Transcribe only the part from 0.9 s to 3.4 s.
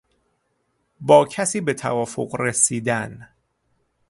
با کسی به توافق رسیدن